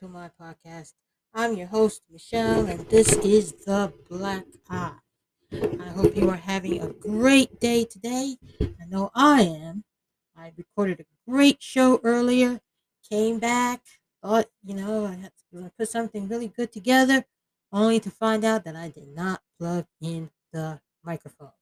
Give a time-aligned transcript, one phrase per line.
[0.00, 0.92] To my podcast.
[1.32, 4.92] I'm your host, Michele, and this is The Black Iye.
[5.52, 8.36] I hope you are having a great day today.
[8.60, 9.84] I know I am.
[10.36, 12.60] I recorded a great show earlier,
[13.08, 13.80] came back,
[14.22, 17.24] thought, you know, I had to put something really good together,
[17.72, 21.52] only to find out that I did not plug in the microphone.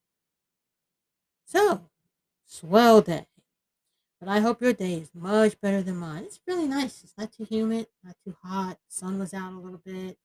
[1.44, 1.88] So,
[2.46, 3.27] swell day.
[4.20, 6.24] But I hope your day is much better than mine.
[6.24, 7.02] It's really nice.
[7.05, 8.78] It's not too humid, not too hot.
[8.88, 10.16] The sun was out a little bit.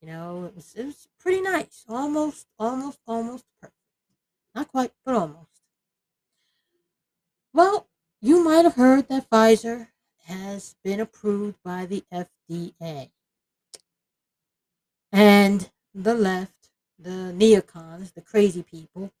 [0.00, 1.84] You know, it was it was pretty nice.
[1.88, 3.76] Almost, almost, almost perfect.
[4.54, 5.48] Not quite, but almost.
[7.52, 7.88] Well,
[8.20, 9.88] you might have heard that Pfizer
[10.26, 13.10] has been approved by the FDA.
[15.10, 19.12] And the left, the neocons, the crazy people,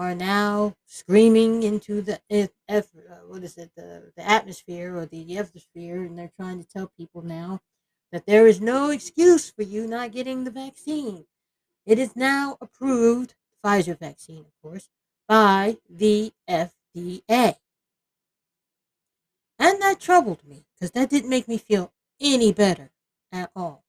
[0.00, 5.26] are now screaming into the F, uh, what is it the, the atmosphere or the
[5.26, 7.60] ethosphere and they're trying to tell people now
[8.10, 11.26] that there is no excuse for you not getting the vaccine.
[11.84, 14.88] It is now approved pfizer vaccine of course
[15.28, 17.56] by the fda
[19.58, 22.90] and that troubled me because that didn't make me feel any better
[23.30, 23.84] at all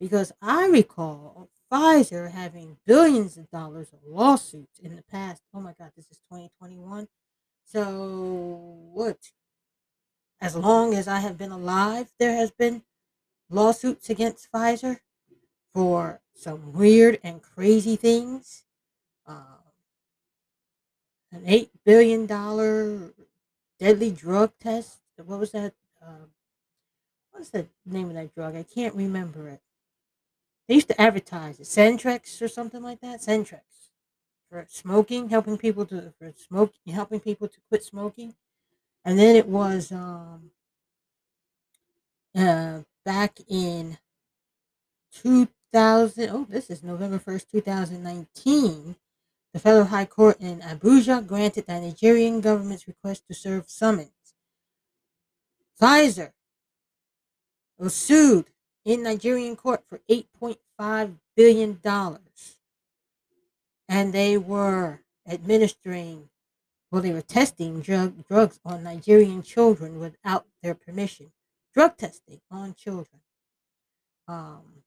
[0.00, 5.42] because i recall Pfizer having billions of dollars of lawsuits in the past.
[5.52, 7.08] Oh my God, this is 2021.
[7.64, 9.18] So, what?
[10.40, 12.82] As long as I have been alive, there has been
[13.50, 14.98] lawsuits against Pfizer
[15.72, 18.64] for some weird and crazy things.
[19.26, 19.58] Uh,
[21.32, 22.26] an $8 billion
[23.78, 24.98] deadly drug test.
[25.24, 25.74] What was that?
[26.00, 26.26] Uh,
[27.30, 28.54] what was the name of that drug?
[28.54, 29.60] I can't remember it.
[30.66, 33.20] They used to advertise it, Centrex or something like that.
[33.20, 33.60] Centrex
[34.50, 38.34] for smoking, helping people to for smoke, helping people to quit smoking,
[39.04, 40.50] and then it was um,
[42.34, 43.98] uh, back in
[45.12, 46.30] two thousand.
[46.30, 48.96] Oh, this is November first, two thousand nineteen.
[49.52, 54.10] The Federal High Court in Abuja granted the Nigerian government's request to serve summons.
[55.80, 56.32] Pfizer
[57.78, 58.46] was sued
[58.84, 61.80] in Nigerian court for $8.5 billion.
[63.88, 66.28] And they were administering,
[66.90, 71.32] well, they were testing drug, drugs on Nigerian children without their permission.
[71.74, 73.20] Drug testing on children.
[74.28, 74.82] Um,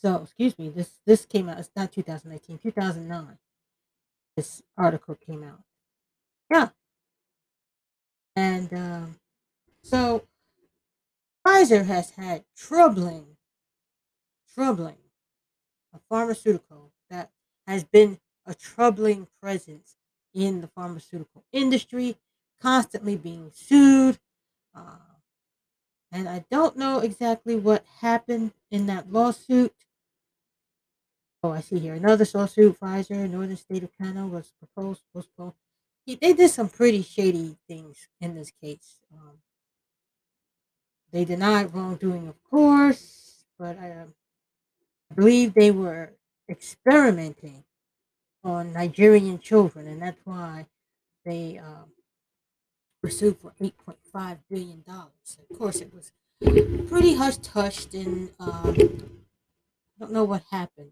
[0.00, 3.38] so, excuse me, this, this came out, it's not 2019, 2009.
[4.36, 5.62] This article came out.
[6.50, 6.68] Yeah.
[8.36, 9.16] And um,
[9.82, 10.24] so
[11.46, 13.36] Pfizer has had troubling,
[14.54, 14.96] troubling,
[15.92, 17.30] a pharmaceutical that
[17.66, 19.96] has been a troubling presence
[20.34, 22.16] in the pharmaceutical industry,
[22.60, 24.18] constantly being sued.
[24.74, 24.96] Uh,
[26.10, 29.74] and I don't know exactly what happened in that lawsuit.
[31.42, 32.80] Oh, I see here another lawsuit.
[32.80, 35.52] Pfizer, Northern State of Canada, was proposed postponed.
[36.06, 39.00] They did some pretty shady things in this case.
[39.12, 39.38] Um,
[41.14, 44.06] they denied wrongdoing, of course, but uh,
[45.10, 46.10] I believe they were
[46.48, 47.62] experimenting
[48.42, 50.66] on Nigerian children, and that's why
[51.24, 51.92] they um,
[53.00, 54.84] were sued for $8.5 billion.
[54.88, 56.10] Of course, it was
[56.88, 60.90] pretty hush hushed, and um, I don't know what happened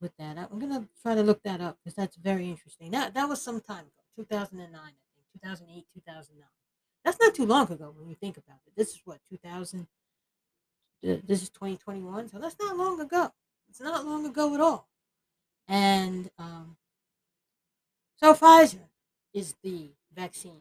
[0.00, 0.38] with that.
[0.38, 2.92] I'm going to try to look that up because that's very interesting.
[2.92, 6.46] That, that was some time ago, 2009, I think, 2008, 2009.
[7.04, 8.72] That's not too long ago when you think about it.
[8.76, 9.86] This is what 2000.
[11.02, 13.30] This is 2021, so that's not long ago.
[13.68, 14.88] It's not long ago at all.
[15.66, 16.76] And um,
[18.16, 18.88] so Pfizer
[19.34, 20.60] is the vaccine.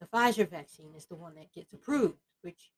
[0.00, 2.70] The Pfizer vaccine is the one that gets approved, which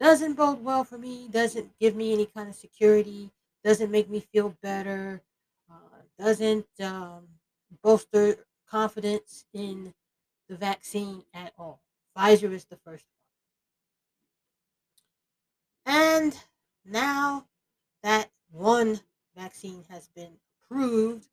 [0.00, 1.28] doesn't bode well for me.
[1.30, 3.30] Doesn't give me any kind of security.
[3.62, 5.22] Doesn't make me feel better.
[5.70, 7.28] Uh, doesn't um,
[7.82, 9.94] bolster confidence in
[10.48, 11.82] the vaccine at all.
[12.20, 13.04] Pfizer is the first
[15.86, 15.96] one.
[15.96, 16.36] And
[16.84, 17.46] now
[18.02, 19.00] that one
[19.36, 20.32] vaccine has been
[20.64, 21.28] approved,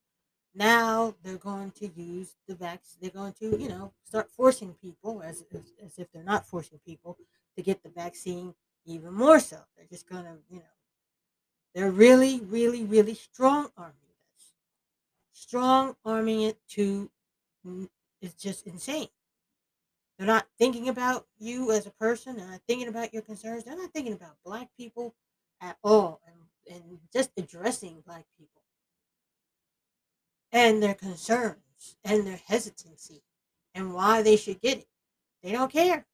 [0.56, 3.00] now they're going to use the vaccine.
[3.02, 6.80] They're going to, you know, start forcing people, as, as, as if they're not forcing
[6.86, 7.18] people,
[7.56, 8.54] to get the vaccine
[8.86, 9.58] even more so.
[9.76, 10.64] They're just going to, you know,
[11.76, 13.94] they're really, really, really strong arming
[14.36, 14.54] this.
[15.34, 17.12] Strong arming it to,
[18.22, 19.10] it's just insane.
[20.18, 22.38] They're not thinking about you as a person.
[22.38, 23.64] They're not thinking about your concerns.
[23.64, 25.14] They're not thinking about black people
[25.62, 28.64] at all and, and just addressing black people
[30.52, 33.22] and their concerns and their hesitancy
[33.76, 34.88] and why they should get it.
[35.44, 36.06] They don't care.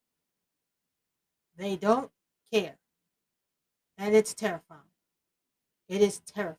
[1.58, 2.12] They don't
[2.52, 2.76] care.
[3.98, 4.82] And it's terrifying.
[5.88, 6.58] It is terrifying.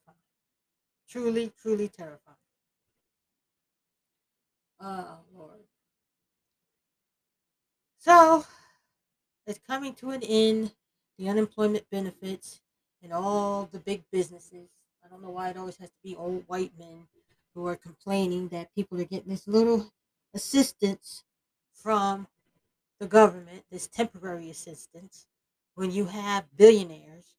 [1.08, 2.36] Truly, truly terrifying.
[4.80, 5.63] Oh, Lord.
[8.04, 8.44] So,
[9.46, 10.74] it's coming to an end.
[11.16, 12.60] The unemployment benefits
[13.02, 14.68] and all the big businesses.
[15.02, 17.06] I don't know why it always has to be old white men
[17.54, 19.90] who are complaining that people are getting this little
[20.34, 21.24] assistance
[21.72, 22.28] from
[23.00, 25.26] the government, this temporary assistance,
[25.74, 27.36] when you have billionaires.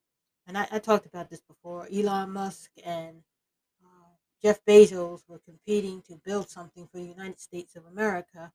[0.48, 1.86] And I, I talked about this before.
[1.94, 3.18] Elon Musk and
[3.84, 8.50] uh, Jeff Bezos were competing to build something for the United States of America.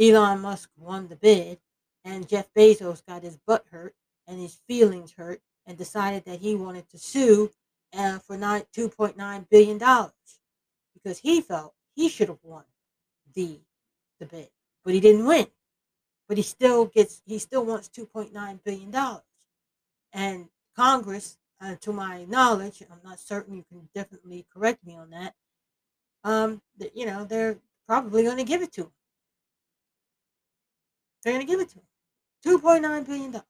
[0.00, 1.58] Elon Musk won the bid,
[2.04, 3.94] and Jeff Bezos got his butt hurt
[4.26, 7.50] and his feelings hurt and decided that he wanted to sue
[7.96, 9.78] uh, for nine, $2.9 billion
[10.94, 12.64] because he felt he should have won
[13.34, 13.60] the,
[14.20, 14.48] the bid,
[14.84, 15.46] but he didn't win.
[16.28, 18.94] But he still gets, he still wants $2.9 billion.
[20.12, 25.10] And Congress, uh, to my knowledge, I'm not certain, you can definitely correct me on
[25.10, 25.34] that,
[26.24, 28.92] um, that, you know, they're probably going to give it to him.
[31.22, 32.60] They're going to give it to him.
[32.60, 33.42] $2.9 billion.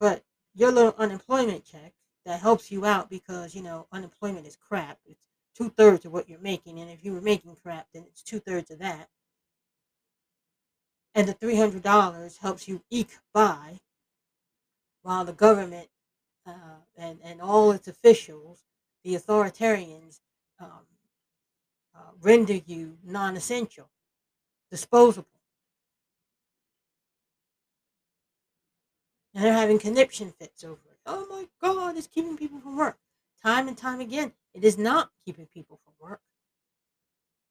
[0.00, 0.24] But
[0.54, 1.92] your little unemployment check
[2.24, 4.98] that helps you out because, you know, unemployment is crap.
[5.06, 5.20] It's
[5.54, 6.78] two thirds of what you're making.
[6.78, 9.08] And if you were making crap, then it's two thirds of that.
[11.14, 13.80] And the $300 helps you eke by
[15.02, 15.88] while the government
[16.46, 18.64] uh, and, and all its officials,
[19.04, 20.20] the authoritarians,
[20.60, 20.86] um,
[21.94, 23.88] uh, render you non essential,
[24.70, 25.37] disposable.
[29.34, 30.98] And they're having conniption fits over it.
[31.06, 32.98] Oh my God, it's keeping people from work.
[33.44, 36.20] Time and time again, it is not keeping people from work.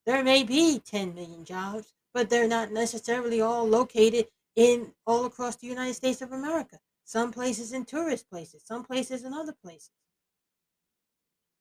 [0.06, 5.56] There may be 10 million jobs, but they're not necessarily all located in all across
[5.56, 6.80] the United States of America.
[7.04, 9.92] Some places in tourist places, some places in other places.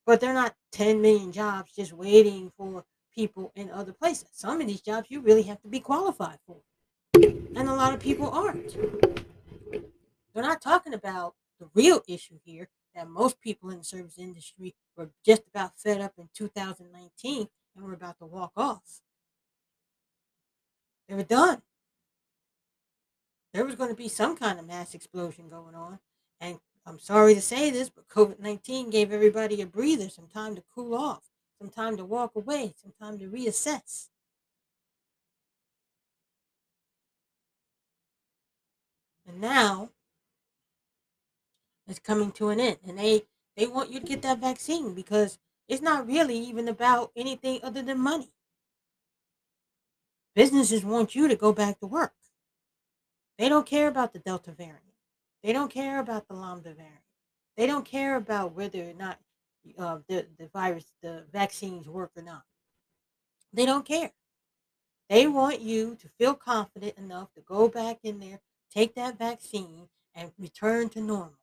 [0.07, 2.85] But they're not 10 million jobs just waiting for
[3.15, 4.29] people in other places.
[4.33, 6.57] Some of these jobs you really have to be qualified for.
[7.15, 8.77] And a lot of people aren't.
[10.37, 14.75] We're not talking about the real issue here that most people in the service industry
[14.95, 19.01] were just about fed up in 2019 and were about to walk off.
[21.09, 21.63] They were done.
[23.55, 26.01] There was going to be some kind of mass explosion going on.
[26.39, 30.55] And I'm sorry to say this, but COVID 19 gave everybody a breather, some time
[30.57, 31.23] to cool off,
[31.59, 34.09] some time to walk away, some time to reassess.
[39.27, 39.93] And now
[41.89, 43.23] is coming to an end and they
[43.57, 45.39] they want you to get that vaccine because
[45.69, 48.33] it's not really even about anything other than money.
[50.35, 52.13] Businesses want you to go back to work.
[53.39, 54.83] They don't care about the delta variant.
[55.43, 57.01] They don't care about the lambda variant.
[57.57, 59.19] They don't care about whether or not
[59.79, 62.45] uh, the, the virus the vaccines work or not.
[63.53, 64.13] They don't care.
[65.09, 68.41] They want you to feel confident enough to go back in there
[68.77, 71.39] take that vaccine and return to normal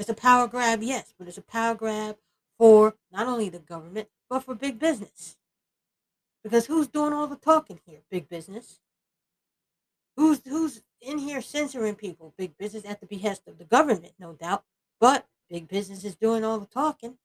[0.00, 2.16] It's a power grab, yes, but it's a power grab
[2.56, 5.36] for not only the government, but for big business.
[6.42, 7.98] Because who's doing all the talking here?
[8.10, 8.80] Big business.
[10.16, 12.32] Who's who's in here censoring people?
[12.38, 14.64] Big business at the behest of the government, no doubt.
[14.98, 17.18] But big business is doing all the talking.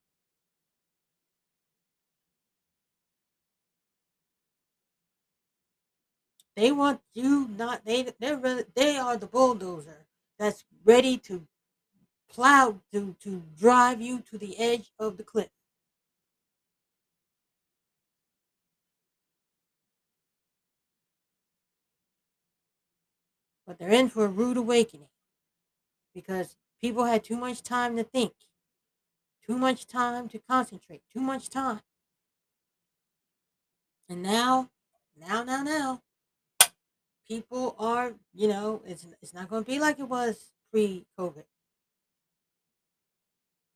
[6.57, 10.05] They want you not they they're really, they are the bulldozer
[10.37, 11.47] that's ready to
[12.31, 15.49] plow to, to drive you to the edge of the cliff.
[23.65, 25.07] But they're in for a rude awakening
[26.13, 28.33] because people had too much time to think,
[29.45, 31.81] too much time to concentrate, too much time.
[34.07, 34.69] And now,
[35.19, 36.01] now, now, now,
[37.27, 41.43] people are, you know, it's, it's not going to be like it was pre COVID.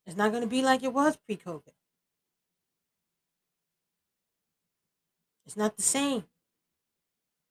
[0.09, 1.71] It's not going to be like it was pre COVID.
[5.45, 6.23] It's not the same.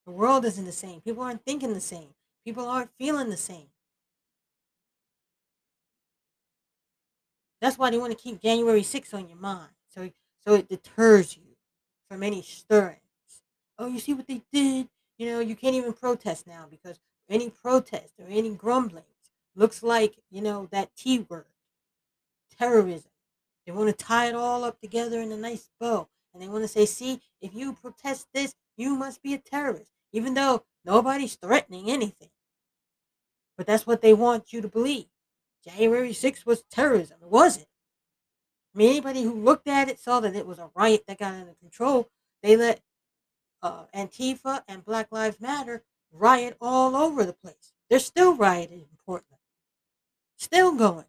[0.05, 1.01] The world isn't the same.
[1.01, 2.09] People aren't thinking the same.
[2.45, 3.69] People aren't feeling the same.
[7.61, 9.71] That's why they want to keep January 6th on your mind.
[9.95, 10.11] So,
[10.45, 11.55] so it deters you
[12.11, 12.99] from any stirrings.
[13.79, 14.89] Oh, you see what they did?
[15.17, 16.99] You know, you can't even protest now because
[17.31, 19.05] any protest or any grumbling
[19.55, 21.47] looks like, you know, that T word
[22.59, 23.11] terrorism.
[23.67, 26.09] They want to tie it all up together in a nice bow.
[26.33, 29.91] and they want to say, see, if you protest this, you must be a terrorist,
[30.13, 32.31] even though nobody's threatening anything.
[33.57, 35.07] But that's what they want you to believe.
[35.65, 37.19] January 6th was terrorism.
[37.21, 37.67] It wasn't.
[38.75, 41.35] I mean, anybody who looked at it saw that it was a riot that got
[41.35, 42.09] under control.
[42.43, 42.81] They let
[43.63, 47.73] uh, Antifa and Black Lives Matter riot all over the place.
[47.91, 49.41] They're still rioting in Portland.
[50.37, 51.07] Still going.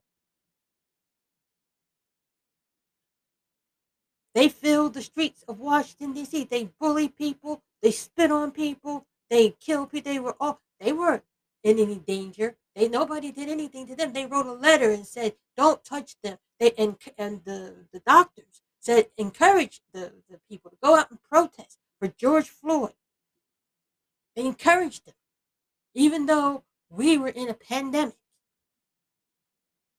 [4.35, 6.43] They filled the streets of Washington D.C.
[6.45, 7.63] They bully people.
[7.81, 9.05] They spit on people.
[9.29, 10.11] They kill people.
[10.11, 10.61] They were all.
[10.79, 11.23] They weren't
[11.63, 12.55] in any danger.
[12.75, 14.13] They nobody did anything to them.
[14.13, 18.61] They wrote a letter and said, "Don't touch them." They and and the the doctors
[18.79, 22.93] said encourage the the people to go out and protest for George Floyd.
[24.35, 25.15] They encouraged them,
[25.93, 28.15] even though we were in a pandemic,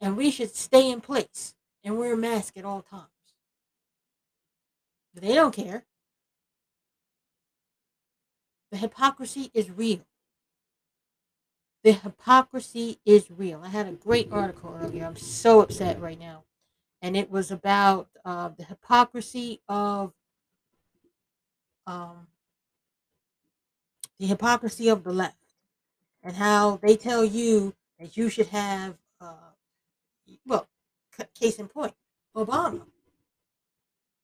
[0.00, 3.08] and we should stay in place and wear a mask at all times.
[5.14, 5.84] They don't care.
[8.70, 10.06] The hypocrisy is real.
[11.82, 13.62] The hypocrisy is real.
[13.64, 15.04] I had a great article earlier.
[15.04, 16.44] I'm so upset right now.
[17.02, 20.12] And it was about uh, the hypocrisy of
[21.86, 22.28] um,
[24.18, 25.36] the hypocrisy of the left
[26.22, 29.52] and how they tell you that you should have, uh,
[30.46, 30.68] well,
[31.34, 31.94] case in point,
[32.36, 32.82] Obama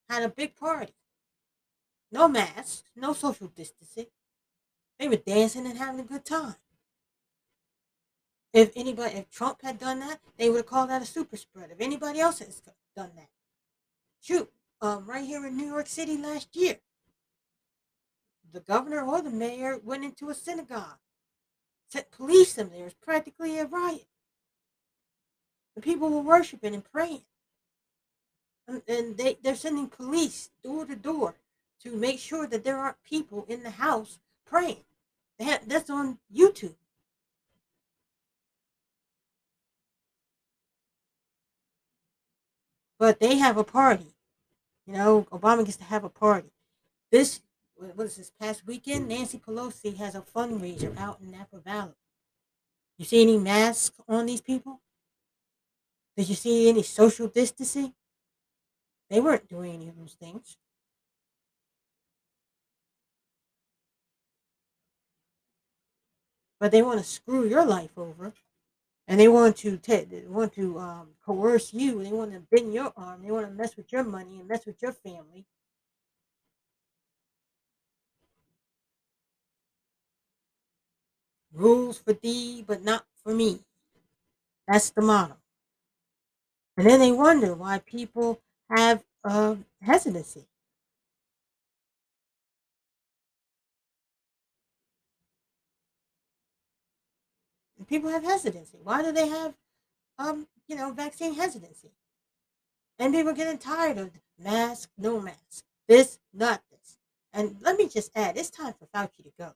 [0.09, 0.93] had a big party.
[2.11, 4.07] No masks, no social distancing.
[4.99, 6.55] They were dancing and having a good time.
[8.53, 11.69] If anybody, if Trump had done that, they would have called that a super spread.
[11.71, 12.61] If anybody else has
[12.95, 13.29] done that,
[14.21, 16.77] shoot, um, right here in New York City last year,
[18.51, 20.99] the governor or the mayor went into a synagogue,
[21.89, 22.81] set police them there.
[22.81, 24.07] It was practically a riot.
[25.75, 27.23] The people were worshiping and praying
[28.67, 31.35] and they, they're sending police door to door
[31.83, 34.83] to make sure that there aren't people in the house praying.
[35.39, 36.75] That, that's on YouTube.
[42.99, 44.07] But they have a party.
[44.87, 46.49] You know, Obama gets to have a party.
[47.11, 47.41] This,
[47.75, 49.07] what is this past weekend?
[49.07, 51.93] Nancy Pelosi has a fundraiser out in Napa Valley.
[52.97, 54.81] You see any masks on these people?
[56.15, 57.93] Did you see any social distancing?
[59.09, 60.57] They weren't doing any of those things.
[66.59, 68.33] But they want to screw your life over,
[69.07, 72.03] and they want to they want to um, coerce you.
[72.03, 73.21] They want to bend your arm.
[73.23, 75.45] They want to mess with your money and mess with your family.
[81.53, 83.59] Rules for thee, but not for me.
[84.67, 85.37] That's the motto.
[86.75, 89.03] And then they wonder why people have
[89.81, 90.45] hesitancy.
[97.87, 98.79] People have hesitancy.
[98.83, 99.53] Why do they have,
[100.19, 101.91] um, you know, vaccine hesitancy?
[102.99, 106.97] And people are getting tired of mask, no mask, this, not this.
[107.31, 109.53] And let me just add, it's time for Fauci to go.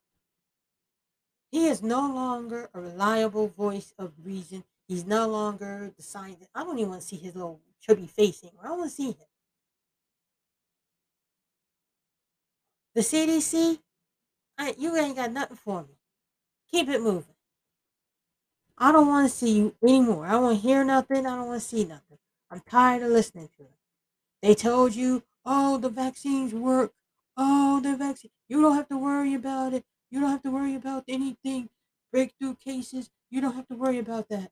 [1.52, 4.64] He is no longer a reliable voice of reason.
[4.88, 6.50] He's no longer the scientist.
[6.56, 8.52] I don't even want to see his little chubby be facing.
[8.62, 9.16] I don't want to see him.
[12.96, 13.80] The CDC,
[14.58, 15.96] I, you ain't got nothing for me.
[16.72, 17.36] Keep it moving.
[18.78, 20.26] I don't want to see you anymore.
[20.26, 21.26] I don't want to hear nothing.
[21.26, 22.18] I don't want to see nothing.
[22.50, 23.70] I'm tired of listening to it.
[24.42, 26.92] They told you, oh, the vaccines work.
[27.38, 28.32] Oh, the vaccine.
[28.50, 29.86] You don't have to worry about it.
[30.10, 31.70] You don't have to worry about anything.
[32.12, 33.10] Breakthrough cases.
[33.30, 34.52] You don't have to worry about that.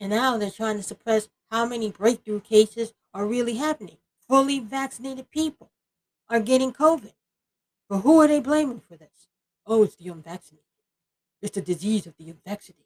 [0.00, 3.98] And now they're trying to suppress how many breakthrough cases are really happening
[4.30, 5.72] fully vaccinated people
[6.28, 7.12] are getting COVID.
[7.88, 9.26] But who are they blaming for this?
[9.66, 10.64] Oh, it's the unvaccinated.
[11.42, 12.84] It's the disease of the unvaccinated.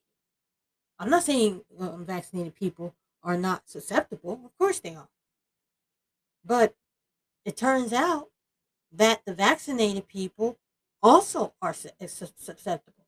[0.99, 4.41] I'm not saying uh, unvaccinated people are not susceptible.
[4.43, 5.11] Of course they are.
[6.43, 6.75] But
[7.45, 8.29] it turns out
[8.93, 10.57] that the vaccinated people
[11.03, 13.04] also are susceptible.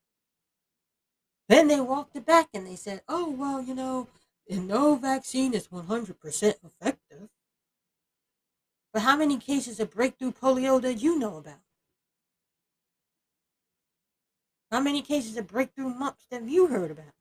[1.49, 4.09] Then they walked it back and they said, oh, well, you know,
[4.49, 7.29] no vaccine is 100% effective.
[8.93, 11.61] But how many cases of breakthrough polio did you know about?
[14.71, 17.16] How many cases of breakthrough mumps have you heard about?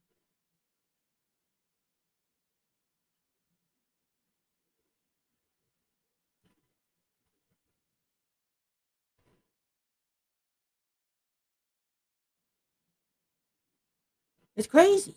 [14.57, 15.15] It's crazy.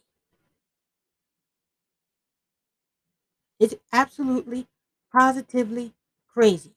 [3.60, 4.68] It's absolutely,
[5.12, 5.94] positively
[6.28, 6.74] crazy.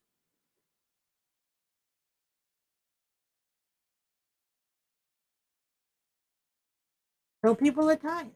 [7.46, 8.32] So people are tired,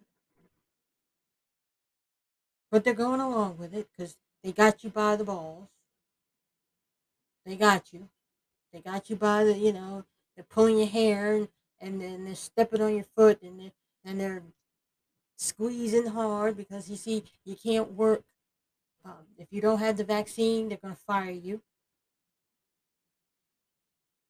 [2.72, 5.68] but they're going along with it because they got you by the balls.
[7.46, 8.10] They got you.
[8.74, 10.06] They got you by the, you know,
[10.36, 11.48] they're pulling your hair and,
[11.82, 14.44] and then they're stepping on your foot and they're, and they're
[15.38, 18.24] squeezing hard because you see you can't work.
[19.04, 21.62] Um, if you don't have the vaccine, they're going to fire you.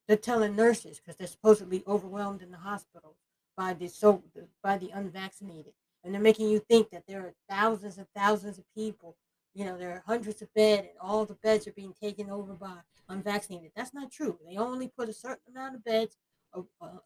[0.07, 3.15] They're telling nurses because they're supposedly overwhelmed in the hospital
[3.57, 4.23] by the so
[4.61, 8.65] by the unvaccinated, and they're making you think that there are thousands and thousands of
[8.75, 9.15] people.
[9.53, 12.53] You know, there are hundreds of beds, and all the beds are being taken over
[12.53, 12.75] by
[13.07, 13.71] unvaccinated.
[13.75, 14.37] That's not true.
[14.47, 16.17] They only put a certain amount of beds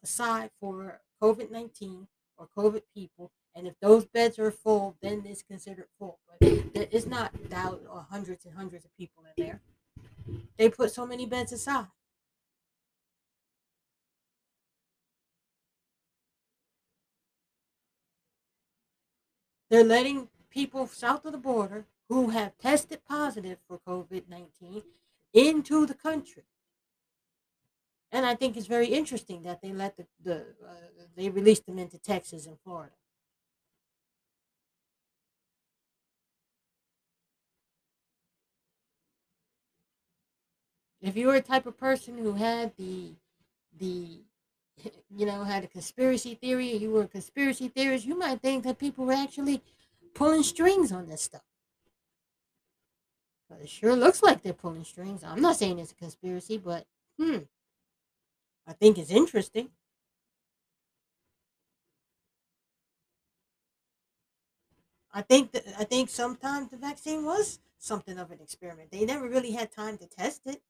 [0.02, 2.08] aside for COVID nineteen
[2.40, 6.18] or COVID people, and if those beds are full, then it's considered full.
[6.26, 9.60] But it's not thousands or hundreds and hundreds of people in there.
[10.56, 11.86] They put so many beds aside.
[19.68, 24.82] They're letting people south of the border who have tested positive for COVID 19
[25.32, 26.42] into the country.
[28.12, 31.78] And I think it's very interesting that they let the, the uh, they released them
[31.78, 32.92] into Texas and Florida.
[41.00, 43.12] If you were a type of person who had the
[43.78, 44.20] the
[45.16, 48.78] you know, had a conspiracy theory, you were a conspiracy theorist, you might think that
[48.78, 49.62] people were actually
[50.14, 51.42] pulling strings on this stuff.
[53.48, 55.24] But it sure looks like they're pulling strings.
[55.24, 56.86] I'm not saying it's a conspiracy, but
[57.18, 57.38] hmm,
[58.66, 59.70] I think it's interesting.
[65.12, 68.90] I think that I think sometimes the vaccine was something of an experiment.
[68.90, 70.62] They never really had time to test it.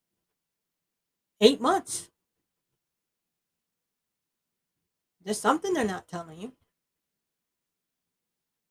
[1.40, 2.10] Eight months.
[5.22, 6.52] There's something they're not telling you.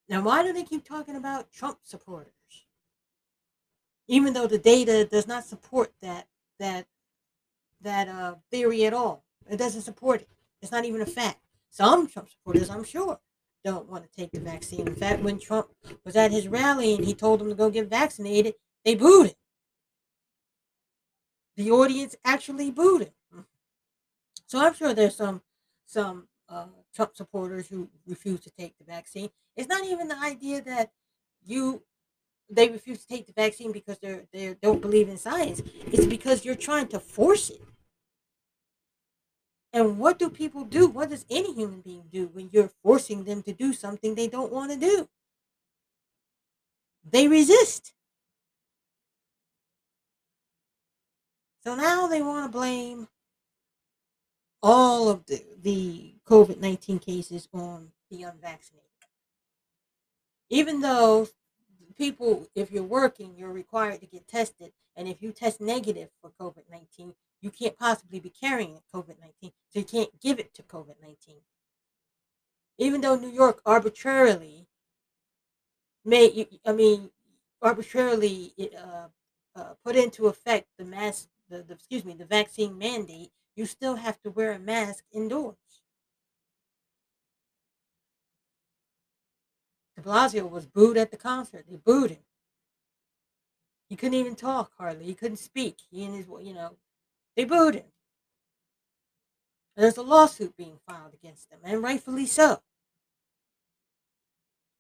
[0.08, 2.34] Now, why do they keep talking about Trump supporters?
[4.08, 6.28] Even though the data does not support that
[6.60, 6.88] that
[7.82, 9.24] that uh, theory at all.
[9.50, 10.30] It doesn't support it.
[10.62, 11.40] It's not even a fact.
[11.70, 13.20] Some Trump supporters, I'm sure,
[13.64, 14.88] don't want to take the vaccine.
[14.88, 15.68] In fact, when Trump
[16.04, 19.36] was at his rally and he told them to go get vaccinated, they booed him.
[21.58, 23.46] The audience actually booed him.
[24.48, 25.42] So I'm sure there's some
[25.86, 29.30] some uh, Trump supporters who refuse to take the vaccine.
[29.56, 30.92] It's not even the idea that
[31.46, 31.84] you
[32.50, 35.62] they refuse to take the vaccine because they're they don't believe in science.
[35.86, 37.62] It's because you're trying to force it.
[39.72, 40.88] And what do people do?
[40.88, 44.52] What does any human being do when you're forcing them to do something they don't
[44.52, 45.08] want to do?
[47.10, 47.94] They resist.
[51.64, 53.08] So now they want to blame
[54.62, 58.86] all of the, the COVID 19 cases on the unvaccinated.
[60.50, 61.28] Even though
[61.98, 64.72] people, if you're working, you're required to get tested.
[64.96, 69.52] And if you test negative for COVID 19, you can't possibly be carrying COVID 19.
[69.70, 71.36] So you can't give it to COVID 19.
[72.78, 74.68] Even though New York arbitrarily
[76.06, 77.10] made, I mean,
[77.62, 79.08] arbitrarily uh,
[79.56, 83.96] uh, put into effect the mask, the, the excuse me, the vaccine mandate, you still
[83.96, 85.56] have to wear a mask indoors.
[89.98, 91.66] De Blasio was booed at the concert.
[91.70, 92.24] They booed him.
[93.90, 95.06] He couldn't even talk hardly.
[95.06, 95.80] He couldn't speak.
[95.92, 96.78] He and his, you know,
[97.40, 97.86] they booed him.
[99.78, 102.60] There's a lawsuit being filed against them, and rightfully so.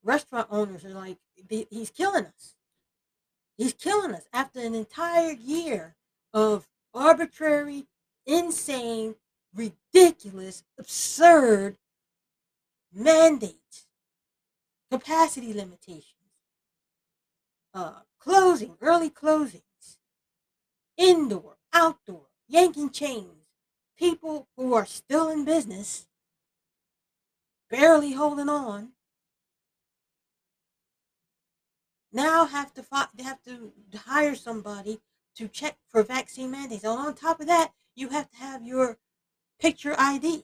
[0.03, 2.55] Restaurant owners are like, he's killing us.
[3.57, 5.95] He's killing us after an entire year
[6.33, 7.85] of arbitrary,
[8.25, 9.15] insane,
[9.55, 11.77] ridiculous, absurd
[12.93, 13.85] mandates
[14.91, 16.33] capacity limitations,
[17.73, 19.61] uh, closing, early closings,
[20.97, 23.45] indoor, outdoor, yanking chains,
[23.97, 26.07] people who are still in business,
[27.69, 28.89] barely holding on,
[32.11, 32.83] now have to
[33.23, 33.71] have to
[34.05, 34.99] hire somebody
[35.35, 36.83] to check for vaccine mandates.
[36.83, 38.97] And on top of that, you have to have your
[39.59, 40.43] picture ID.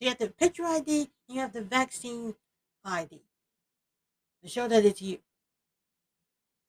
[0.00, 2.36] You have the picture ID, you have the vaccine
[2.84, 3.20] ID
[4.42, 5.18] to show that it's you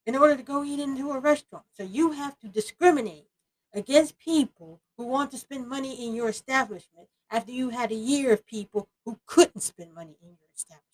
[0.08, 1.66] in order to go eat into a restaurant.
[1.72, 3.29] So you have to discriminate
[3.74, 8.34] against people who want to spend money in your establishment after you had a year
[8.34, 10.86] of people who couldn't spend money in your establishment.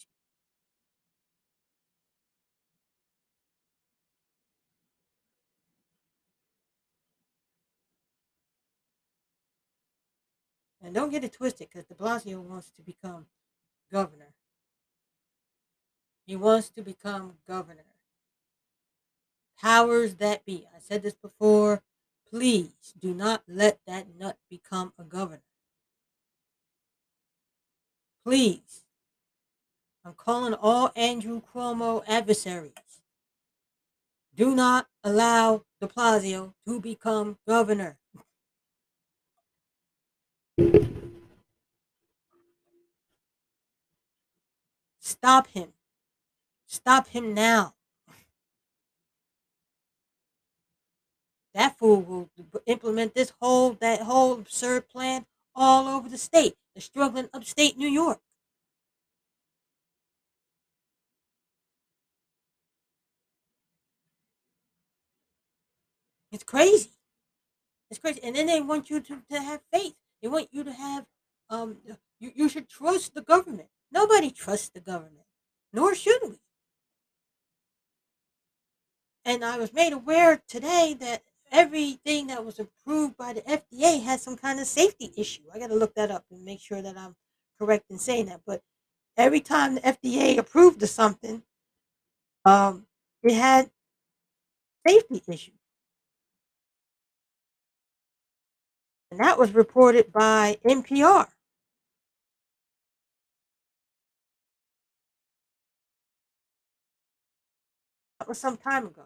[10.85, 13.25] And don't get it twisted because de Blasio wants to become
[13.91, 14.33] governor.
[16.27, 17.85] He wants to become governor.
[19.59, 20.67] Powers that be.
[20.75, 21.81] I said this before.
[22.35, 25.41] Please do not let that nut become a governor.
[28.25, 28.83] Please.
[30.03, 32.73] I'm calling all Andrew Cuomo adversaries.
[34.35, 37.97] Do not allow de Blasio to become governor.
[44.99, 45.69] Stop him.
[46.67, 47.75] Stop him now.
[51.55, 52.29] That fool will
[52.65, 57.87] implement this whole that whole absurd plan all over the state, the struggling upstate New
[57.87, 58.19] York.
[66.29, 66.89] It's crazy.
[67.89, 68.19] It's crazy.
[68.21, 69.95] And then they want you to, to have faith.
[70.21, 71.05] They want you to have
[71.49, 71.77] um
[72.19, 73.69] you, you should trust the government.
[73.93, 75.25] Nobody trusts the government,
[75.71, 76.39] nor should we.
[79.23, 81.23] And I was made aware today that
[81.55, 85.43] everything that was approved by the FDA has some kind of safety issue.
[85.53, 87.15] I got to look that up and make sure that I'm
[87.57, 88.41] correct in saying that.
[88.45, 88.61] But
[89.17, 91.43] every time the FDA approved of something,
[92.43, 92.85] um,
[93.23, 93.71] it had
[94.87, 95.55] safety issues.
[99.11, 101.27] And that was reported by NPR.
[108.19, 109.03] That was some time ago.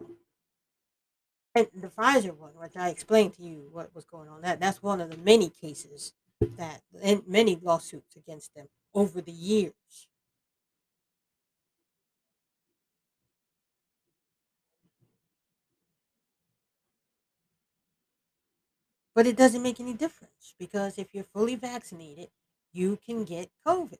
[1.54, 4.82] And the Pfizer one, which I explained to you what was going on, that that's
[4.82, 10.08] one of the many cases that and many lawsuits against them over the years.
[19.14, 22.28] But it doesn't make any difference because if you're fully vaccinated,
[22.72, 23.98] you can get COVID.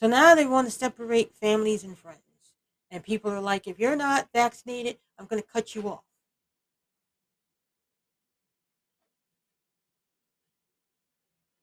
[0.00, 2.20] So now they want to separate families and friends.
[2.90, 6.04] And people are like, if you're not vaccinated, I'm going to cut you off.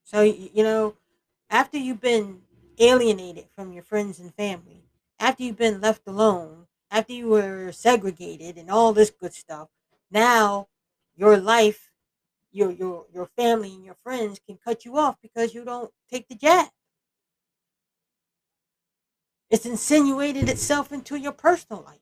[0.04, 0.96] So, you know,
[1.50, 2.42] after you've been
[2.78, 4.84] alienated from your friends and family,
[5.20, 9.70] after you've been left alone, after you were segregated and all this good stuff,
[10.12, 10.68] now
[11.16, 11.90] your life,
[12.52, 16.28] your your your family and your friends can cut you off because you don't take
[16.28, 16.70] the jab.
[19.54, 22.00] It's insinuated itself into your personal life.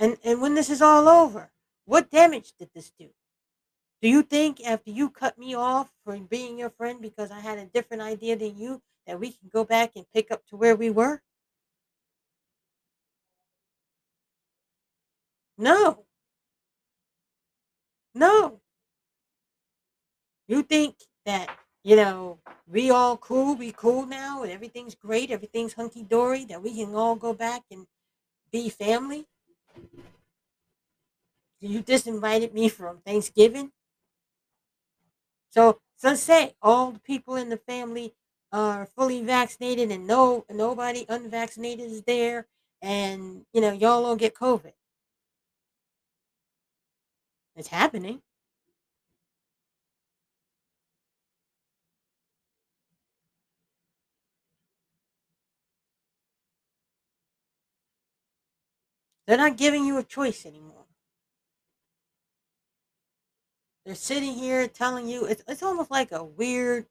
[0.00, 1.52] And and when this is all over,
[1.84, 3.10] what damage did this do?
[4.02, 7.56] Do you think after you cut me off for being your friend because I had
[7.56, 10.74] a different idea than you that we can go back and pick up to where
[10.74, 11.22] we were?
[15.56, 16.04] No.
[18.14, 18.60] No.
[20.48, 21.48] You think that,
[21.88, 22.38] you know,
[22.70, 26.94] we all cool, we cool now, and everything's great, everything's hunky dory, that we can
[26.94, 27.86] all go back and
[28.52, 29.26] be family?
[31.62, 33.72] You just invited me from Thanksgiving.
[35.48, 38.12] So, so say all the people in the family
[38.52, 42.46] are fully vaccinated and no nobody unvaccinated is there
[42.82, 44.72] and you know y'all all get COVID.
[47.56, 48.20] It's happening.
[59.28, 60.86] They're not giving you a choice anymore.
[63.84, 66.86] They're sitting here telling you it's it's almost like a weird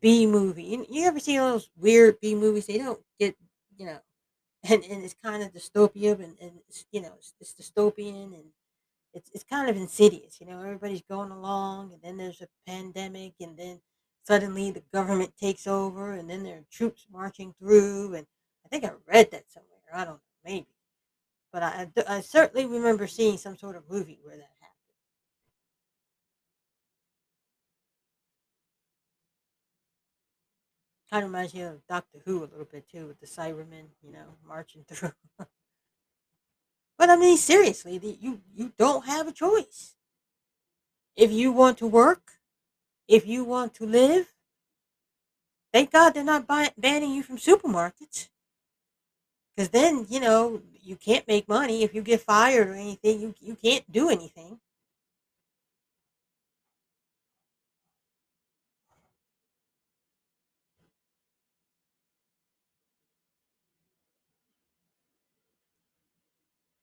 [0.00, 0.64] B movie.
[0.64, 2.66] You, you ever see those weird B movies?
[2.66, 3.36] They don't get
[3.78, 3.98] you know,
[4.62, 8.44] and, and it's kind of dystopia and, and it's, you know it's, it's dystopian and
[9.14, 10.40] it's it's kind of insidious.
[10.40, 13.80] You know, everybody's going along, and then there's a pandemic, and then
[14.26, 18.14] suddenly the government takes over, and then there are troops marching through.
[18.14, 18.26] And
[18.66, 19.70] I think I read that somewhere.
[19.94, 20.66] I don't know, maybe,
[21.54, 24.80] but I I, certainly remember seeing some sort of movie where that happened.
[31.12, 34.10] Kind of reminds you of Doctor Who a little bit too, with the Cybermen, you
[34.10, 35.12] know, marching through.
[36.98, 39.94] but I mean, seriously, the, you you don't have a choice.
[41.14, 42.32] If you want to work,
[43.06, 44.34] if you want to live,
[45.72, 48.28] thank God they're not banning you from supermarkets.
[49.54, 51.82] Because then, you know, you can't make money.
[51.82, 54.60] If you get fired or anything, you, you can't do anything.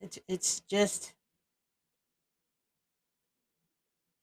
[0.02, 1.14] It's it's just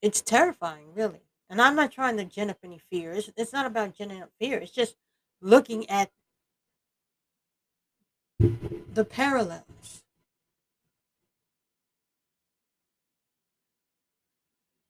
[0.02, 1.20] it's terrifying, really.
[1.50, 3.12] And I'm not trying to gin up any fear.
[3.12, 4.58] It's, it's not about ginning up fear.
[4.58, 4.96] It's just
[5.40, 6.10] looking at
[8.98, 10.02] the parallels.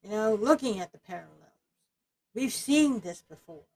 [0.01, 1.35] You know, looking at the parallels.
[2.33, 3.67] We've seen this before.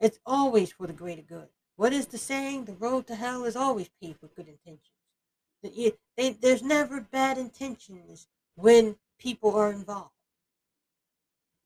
[0.00, 1.48] It's always for the greater good.
[1.74, 2.66] What is the saying?
[2.66, 6.38] The road to hell is always paved with good intentions.
[6.40, 10.12] There's never bad intentions when people are involved.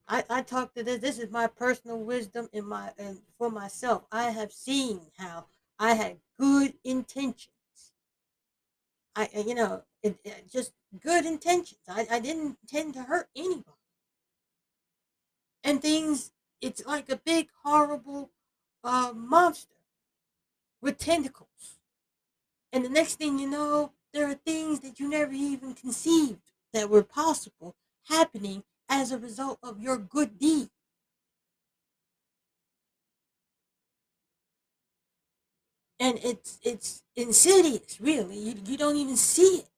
[0.07, 0.99] I, I talk to this.
[0.99, 4.05] This is my personal wisdom in my and for myself.
[4.11, 5.45] I have seen how
[5.79, 7.49] I had good intentions.
[9.15, 11.81] I uh, you know it, it- just good intentions.
[11.87, 13.77] I, I didn't intend to hurt anybody.
[15.63, 16.31] And things.
[16.61, 18.31] It's like a big horrible
[18.83, 19.75] uh, monster
[20.81, 21.79] with tentacles.
[22.71, 26.41] And the next thing you know, there are things that you never even conceived
[26.73, 27.75] that were possible
[28.09, 30.69] happening as a result of your good deed.
[36.05, 38.37] And it's it's insidious, really.
[38.37, 39.69] You, you don't even see it.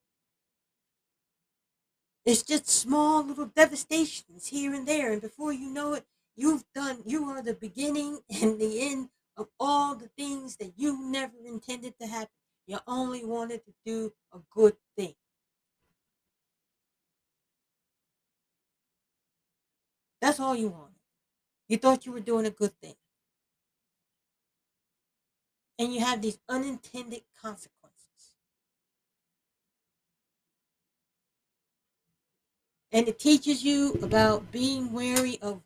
[2.26, 5.14] It's just small little devastations here and there.
[5.14, 6.04] And before you know it,
[6.36, 11.02] you've done, you are the beginning and the end of all the things that you
[11.02, 12.28] never intended to happen.
[12.66, 15.14] You only wanted to do a good thing.
[20.20, 21.00] That's all you wanted.
[21.70, 22.96] You thought you were doing a good thing.
[25.80, 27.78] And you have these unintended consequences.
[32.92, 35.62] And it teaches you about being wary of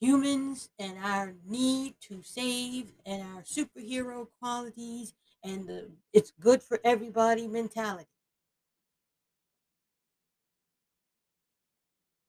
[0.00, 6.80] humans and our need to save and our superhero qualities and the it's good for
[6.84, 8.08] everybody mentality.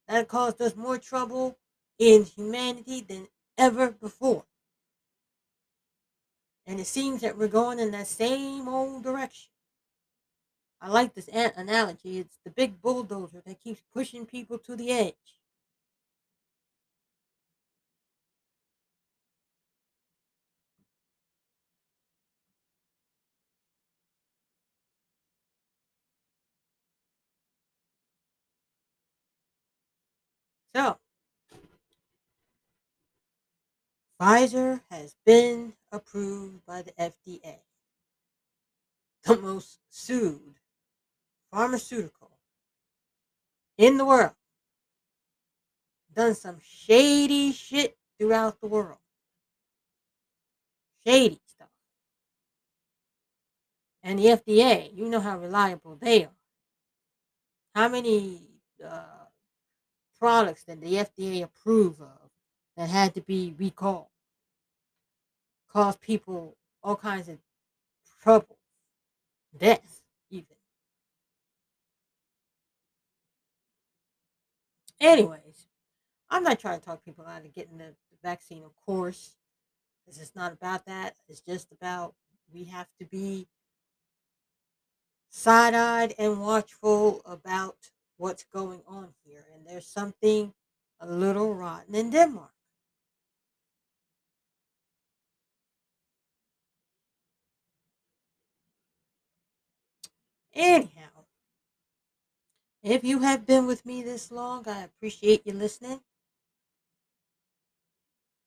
[0.07, 1.57] That caused us more trouble
[1.97, 4.43] in humanity than ever before.
[6.67, 9.51] And it seems that we're going in that same old direction.
[10.81, 12.19] I like this an- analogy.
[12.19, 15.15] It's the big bulldozer that keeps pushing people to the edge.
[30.75, 30.97] So,
[34.21, 37.59] Pfizer has been approved by the FDA,
[39.23, 40.59] the most sued
[41.51, 42.31] pharmaceutical
[43.77, 44.33] in the world.
[46.13, 48.99] Done some shady shit throughout the world.
[51.05, 51.67] Shady stuff.
[54.03, 56.31] And the FDA, you know how reliable they are.
[57.73, 58.41] How many
[58.85, 59.25] uh,
[60.19, 62.29] products that the FDA approve of
[62.77, 64.07] that had to be recalled?
[65.75, 67.37] Caused people all kinds of
[68.23, 68.57] trouble,
[69.57, 70.55] death, even.
[75.01, 75.67] Anyways,
[76.29, 79.35] I'm not trying to talk people out of getting the, the vaccine, of course.
[80.07, 81.17] This is not about that.
[81.27, 82.15] It's just about
[82.53, 83.45] we have to be
[85.29, 87.75] side eyed and watchful about
[88.15, 89.43] what's going on here.
[89.53, 90.53] And there's something
[91.01, 92.54] a little rotten in Denmark.
[100.55, 101.25] Anyhow,
[102.81, 105.99] if you have been with me this long, I appreciate you listening.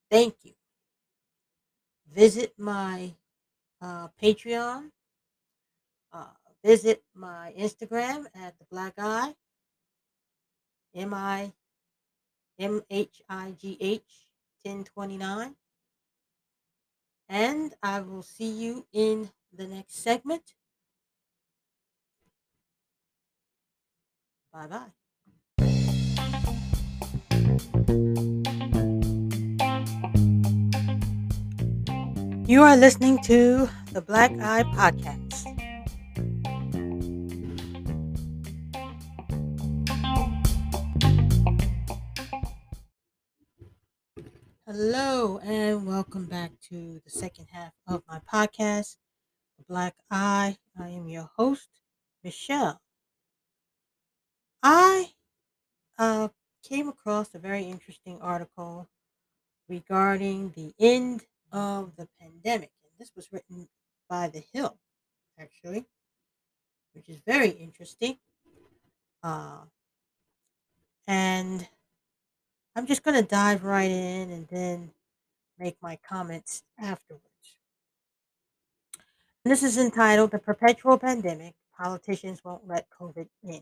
[0.09, 0.53] Thank you.
[2.11, 3.13] Visit my
[3.79, 4.89] uh, Patreon.
[6.11, 9.35] Uh, visit my Instagram at the Black Iye.
[10.95, 11.53] M I
[12.57, 14.31] M H I G H
[14.63, 15.55] 1029.
[17.29, 20.55] And I will see you in the next segment.
[24.51, 24.91] Bye bye.
[32.47, 35.45] You are listening to the Black Iye Podcast.
[44.65, 48.97] Hello, and welcome back to the second half of my podcast,
[49.59, 50.57] The Black Iye.
[50.79, 51.69] I am your host,
[52.23, 52.81] Michele.
[54.61, 55.11] I
[55.97, 56.29] uh,
[56.63, 58.87] came across a very interesting article
[59.67, 62.71] regarding the end of the pandemic.
[62.83, 63.69] And this was written
[64.09, 64.77] by The Hill,
[65.39, 65.85] actually,
[66.93, 68.17] which is very interesting.
[69.23, 69.59] Uh,
[71.07, 71.67] and
[72.75, 74.91] I'm just going to dive right in and then
[75.57, 77.23] make my comments afterwards.
[79.43, 83.61] And this is entitled The Perpetual Pandemic Politicians Won't Let COVID In.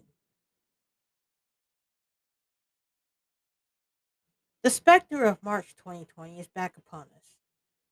[4.68, 7.32] The specter of March 2020 is back upon us.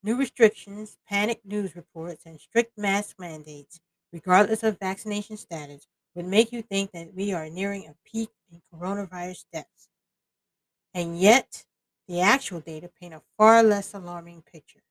[0.03, 3.79] New restrictions, panicked news reports, and strict mask mandates,
[4.11, 8.61] regardless of vaccination status, would make you think that we are nearing a peak in
[8.73, 9.87] coronavirus deaths.
[10.93, 11.63] And yet,
[12.09, 14.83] the actual data paint a far less alarming picture.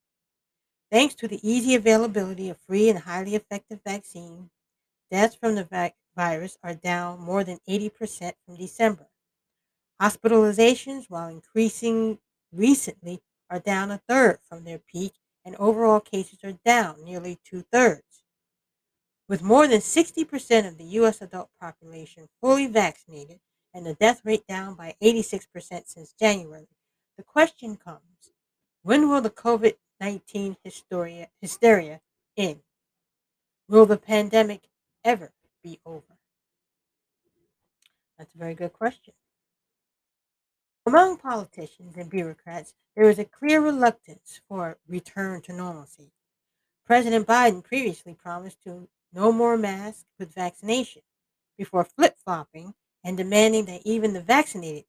[0.90, 4.48] Thanks to the easy availability of free and highly effective vaccine,
[5.10, 9.10] deaths from the vac- virus are down more than 80% from December.
[10.00, 12.18] Hospitalizations, while increasing
[12.52, 17.64] recently, are down a third from their peak, and overall cases are down nearly two
[17.70, 18.22] thirds.
[19.28, 21.22] With more than 60% of the U.S.
[21.22, 23.40] adult population fully vaccinated
[23.72, 25.46] and the death rate down by 86%
[25.86, 26.68] since January,
[27.16, 28.00] the question comes
[28.82, 32.00] when will the COVID 19 hysteria, hysteria
[32.36, 32.60] end?
[33.68, 34.68] Will the pandemic
[35.04, 36.18] ever be over?
[38.18, 39.14] That's a very good question.
[40.86, 46.12] Among politicians and bureaucrats, there is a clear reluctance for return to normalcy.
[46.84, 51.00] President Biden previously promised to no more masks with vaccination
[51.56, 54.84] before flip flopping and demanding that even the vaccinated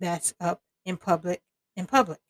[0.00, 1.42] mask up in public
[1.76, 2.20] in public.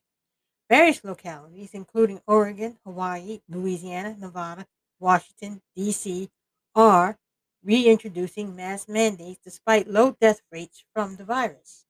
[0.68, 4.66] Various localities, including Oregon, Hawaii, Louisiana, Nevada,
[4.98, 6.28] Washington, D.C.,
[6.74, 7.18] are
[7.62, 11.85] reintroducing mask mandates despite low death rates from the virus.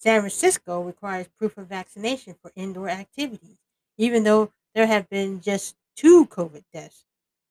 [0.00, 3.58] San Francisco requires proof of vaccination for indoor activities,
[3.98, 7.04] even though there have been just two COVID deaths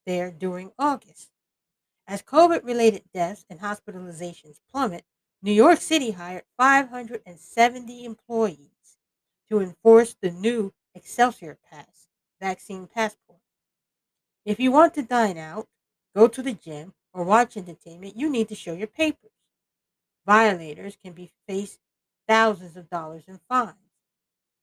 [0.08, 1.30] there during August.
[2.08, 5.04] As COVID related deaths and hospitalizations plummet,
[5.44, 8.98] New York City hired 570 employees
[9.48, 12.08] to enforce the new Excelsior Pass
[12.42, 13.42] vaccine passport.
[14.44, 15.68] If you want to dine out,
[16.16, 19.30] go to the gym, or watch entertainment, you need to show your papers.
[20.26, 21.80] Violators can be faced
[22.30, 23.74] thousands of dollars in fines.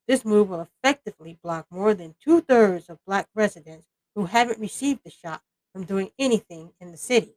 [0.06, 5.00] This move will effectively block more than two thirds of black residents who haven't received
[5.04, 7.34] the shot from doing anything in the city.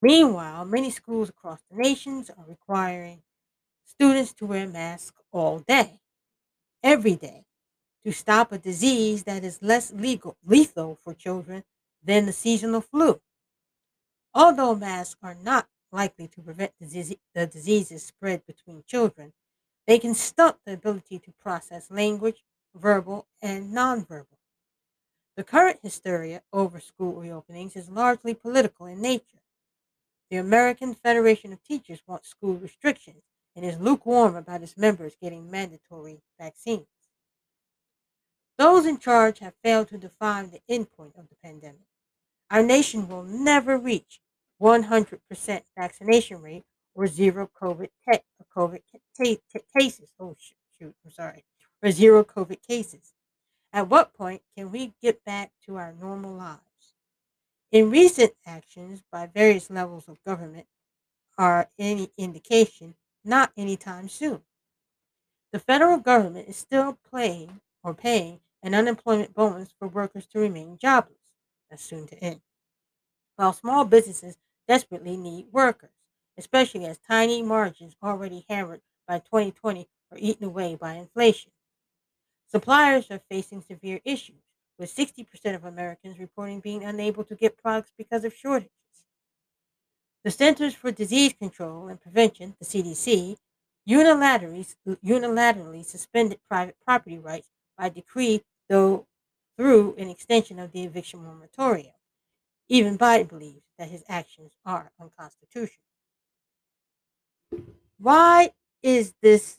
[0.00, 3.22] Meanwhile, many schools across the nations are requiring
[3.84, 6.00] students to wear masks all day,
[6.82, 7.44] every day,
[8.06, 11.64] to stop a disease that is less legal, lethal for children
[12.02, 13.20] than the seasonal flu.
[14.32, 19.32] Although masks are not likely to prevent the, disease, the disease's spread between children,
[19.86, 24.38] they can stunt the ability to process language, verbal, and nonverbal.
[25.36, 29.40] The current hysteria over school reopenings is largely political in nature.
[30.30, 33.22] The American Federation of Teachers wants school restrictions
[33.56, 36.86] and is lukewarm about its members getting mandatory vaccines.
[38.58, 41.86] Those in charge have failed to define the endpoint of the pandemic.
[42.50, 44.20] Our nation will never reach
[44.60, 48.20] 100% vaccination rate or zero COVID, te-
[48.56, 48.80] COVID
[49.78, 50.10] cases.
[50.18, 51.44] Oh, shoot, shoot, I'm sorry.
[51.82, 53.14] Or zero COVID cases.
[53.72, 56.60] At what point can we get back to our normal lives?
[57.70, 60.66] In recent actions by various levels of government
[61.38, 62.94] are any indication,
[63.24, 64.42] not anytime soon.
[65.52, 70.78] The federal government is still paying or paying an unemployment bonus for workers to remain
[70.78, 71.16] jobless.
[71.70, 72.40] That's soon to end.
[73.36, 74.36] While small businesses
[74.70, 75.90] desperately need workers,
[76.38, 81.50] especially as tiny margins already hammered by 2020 are eaten away by inflation.
[82.46, 84.44] Suppliers are facing severe issues,
[84.78, 88.70] with 60% of Americans reporting being unable to get products because of shortages.
[90.22, 93.38] The Centers for Disease Control and Prevention, the CDC,
[93.88, 94.72] unilaterally,
[95.04, 99.08] unilaterally suspended private property rights by decree, though
[99.56, 101.94] through an extension of the eviction moratorium.
[102.72, 105.82] Even Biden believes that his actions are unconstitutional.
[107.98, 109.58] Why is this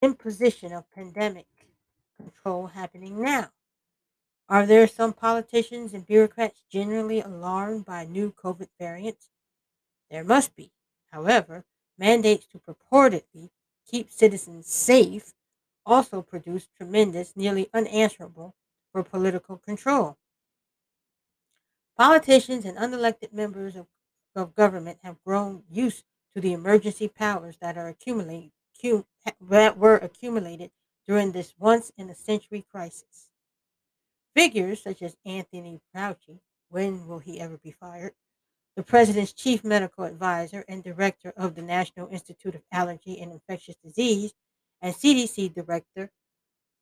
[0.00, 1.46] imposition of pandemic
[2.16, 3.50] control happening now?
[4.48, 9.28] Are there some politicians and bureaucrats generally alarmed by new COVID variants?
[10.10, 10.72] There must be.
[11.12, 11.66] However,
[11.98, 13.50] mandates to purportedly
[13.86, 15.34] keep citizens safe
[15.84, 18.54] also produce tremendous, nearly unanswerable
[18.90, 20.16] for political control.
[22.00, 23.86] Politicians and unelected members of,
[24.34, 28.52] of government have grown used to the emergency powers that are accumulating
[29.42, 30.70] that were accumulated
[31.06, 33.28] during this once in a century crisis.
[34.34, 36.40] Figures such as Anthony Fauci,
[36.70, 38.14] when will he ever be fired?
[38.76, 43.76] The president's chief medical advisor and director of the National Institute of Allergy and Infectious
[43.84, 44.32] Disease
[44.80, 46.10] and CDC director,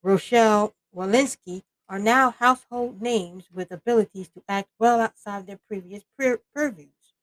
[0.01, 6.43] Rochelle Walensky, are now household names with abilities to act well outside their previous pur-
[6.55, 7.14] purviews.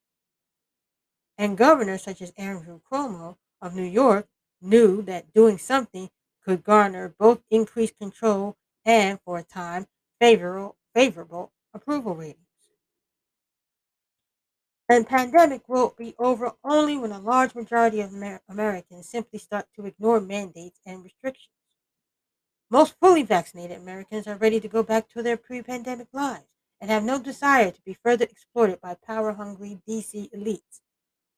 [1.38, 4.28] And governors such as Andrew Cuomo of New York
[4.60, 6.10] knew that doing something
[6.42, 9.86] could garner both increased control and, for a time,
[10.20, 12.44] favorable, favorable approval ratings.
[14.88, 19.68] And pandemic will be over only when a large majority of Amer- Americans simply start
[19.76, 21.55] to ignore mandates and restrictions.
[22.68, 26.46] Most fully vaccinated Americans are ready to go back to their pre-pandemic lives
[26.80, 30.80] and have no desire to be further exploited by power-hungry DC elites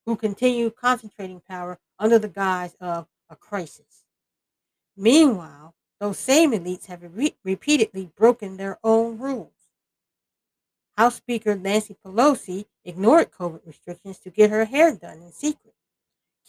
[0.05, 4.03] who continue concentrating power under the guise of a crisis.
[4.97, 9.51] Meanwhile, those same elites have re- repeatedly broken their own rules.
[10.97, 15.75] House Speaker Nancy Pelosi ignored COVID restrictions to get her hair done in secret.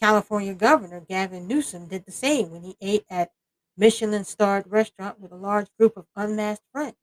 [0.00, 3.32] California Governor Gavin Newsom did the same when he ate at
[3.76, 6.96] Michelin starred restaurant with a large group of unmasked friends.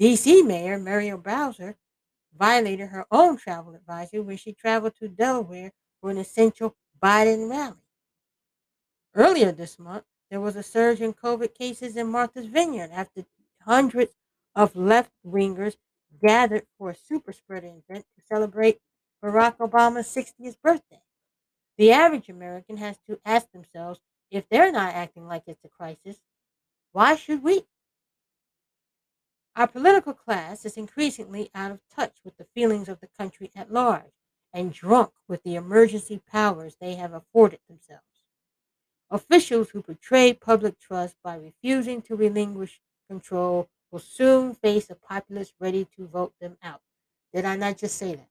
[0.00, 1.76] DC Mayor Muriel Bowser
[2.38, 7.76] violated her own travel advisory when she traveled to Delaware for an essential Biden rally.
[9.14, 13.24] Earlier this month, there was a surge in COVID cases in Martha's Vineyard after
[13.62, 14.12] hundreds
[14.54, 15.76] of left wingers
[16.22, 18.80] gathered for a super spreader event to celebrate
[19.22, 21.02] Barack Obama's 60th birthday.
[21.76, 24.00] The average American has to ask themselves
[24.30, 26.20] if they're not acting like it's a crisis,
[26.92, 27.64] why should we?
[29.56, 33.72] Our political class is increasingly out of touch with the feelings of the country at
[33.72, 34.12] large
[34.52, 38.04] and drunk with the emergency powers they have afforded themselves.
[39.10, 45.52] Officials who betray public trust by refusing to relinquish control will soon face a populace
[45.58, 46.80] ready to vote them out.
[47.34, 48.28] Did I not just say that?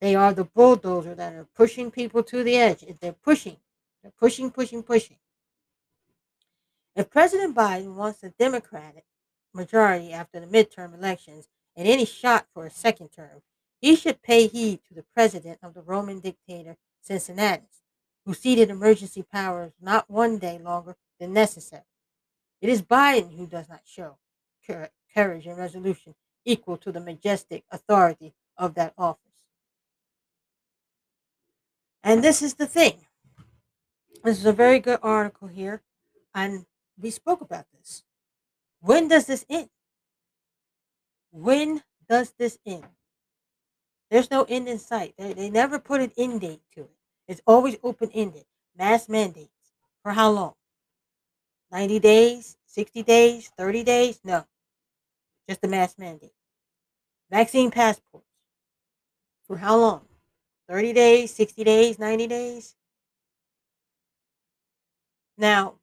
[0.00, 2.82] They are the bulldozer that are pushing people to the edge.
[2.82, 3.58] If They're pushing,
[4.02, 5.16] they're pushing, pushing, pushing.
[6.96, 9.04] If President Biden wants a Democratic
[9.54, 13.42] majority after the midterm elections and any shot for a second term,
[13.80, 17.80] he should pay heed to the president of the Roman dictator Cincinnatus,
[18.26, 21.82] who ceded emergency powers not one day longer than necessary.
[22.60, 24.18] It is Biden who does not show
[25.14, 29.20] courage and resolution equal to the majestic authority of that office.
[32.02, 33.06] And this is the thing.
[34.22, 35.82] This is a very good article here,
[36.34, 36.66] and
[37.00, 38.04] we spoke about this.
[38.80, 39.70] When does this end?
[41.30, 42.84] When does this end?
[44.10, 45.14] There's no end in sight.
[45.16, 46.96] They, they never put an end date to it.
[47.28, 48.44] It's always open ended.
[48.76, 49.48] Mass mandates.
[50.02, 50.54] For how long?
[51.72, 52.56] 90 days?
[52.66, 53.50] 60 days?
[53.56, 54.20] 30 days?
[54.24, 54.44] No.
[55.48, 56.34] Just a mass mandate.
[57.30, 58.26] Vaccine passports.
[59.46, 60.02] For how long?
[60.68, 62.76] 30 days, 60 days, 90 days?
[65.40, 65.76] Now,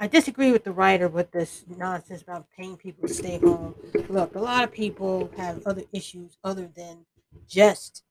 [0.00, 3.76] I disagree with the writer with this nonsense about paying people to stay home.
[4.08, 7.06] Look, a lot of people have other issues other than
[7.46, 8.02] just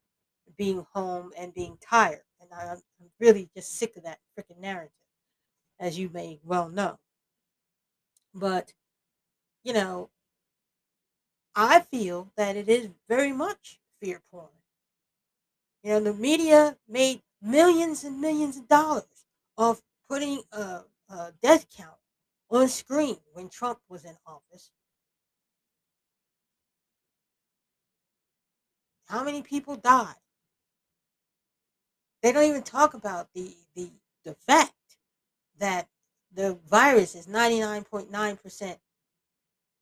[0.57, 2.21] being home and being tired.
[2.39, 2.77] And I'm
[3.19, 4.93] really just sick of that freaking narrative,
[5.77, 6.99] as you may well know.
[8.33, 8.71] But,
[9.65, 10.09] you know,
[11.53, 14.47] I feel that it is very much fear porn.
[15.83, 19.25] You know, the media made millions and millions of dollars
[19.57, 21.97] of putting a, a death count
[22.49, 24.71] on screen when Trump was in office.
[29.07, 30.15] How many people died?
[32.21, 33.91] They don't even talk about the the
[34.23, 34.73] the fact
[35.59, 35.87] that
[36.33, 38.77] the virus is 99.9%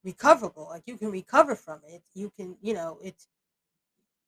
[0.03, 0.67] recoverable.
[0.69, 2.03] Like you can recover from it.
[2.13, 3.27] You can, you know, it's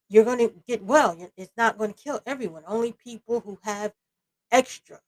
[0.10, 1.18] you're going to get well.
[1.36, 2.64] It's not going to kill everyone.
[2.68, 3.94] Only people who have
[4.52, 5.00] extra,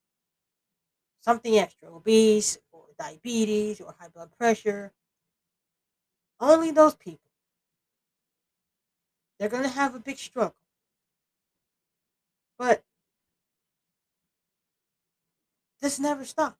[1.21, 4.93] something extra, obese or diabetes or high blood pressure.
[6.39, 7.19] Only those people.
[9.39, 10.55] They're going to have a big struggle.
[12.57, 12.83] But
[15.81, 16.57] this never stops.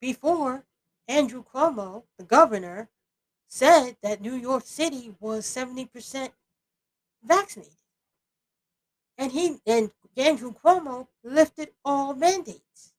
[0.00, 0.64] Before,
[1.08, 2.88] Andrew Cuomo, the governor,
[3.48, 6.30] said that New York City was 70%
[7.22, 7.76] vaccinated.
[9.18, 12.92] And he and Andrew Cuomo lifted all mandates.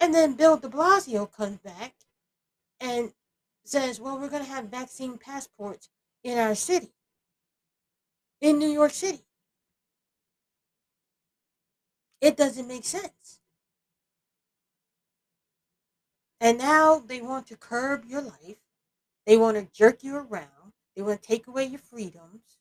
[0.00, 1.94] And then Bill de Blasio comes back
[2.80, 3.12] and
[3.64, 5.88] says, well, we're going to have vaccine passports
[6.24, 6.92] in our city,
[8.40, 9.24] in New York City.
[12.20, 13.40] It doesn't make sense.
[16.40, 18.56] And now they want to curb your life
[19.26, 20.72] They want to jerk you around.
[20.96, 22.58] They want to take away your freedoms.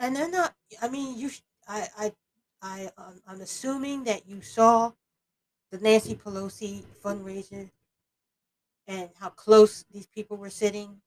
[0.00, 0.54] And they're not.
[0.80, 1.30] I mean, you.
[1.68, 1.88] I.
[1.96, 2.12] I.
[2.62, 2.90] I.
[2.96, 4.92] Um, I'm assuming that you saw
[5.70, 7.70] the Nancy Pelosi fundraiser
[8.88, 11.02] and how close these people were sitting.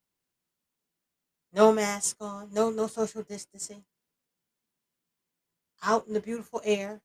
[1.52, 2.50] No mask on.
[2.54, 2.70] No.
[2.70, 3.84] No social distancing.
[5.82, 7.02] Out in the beautiful air.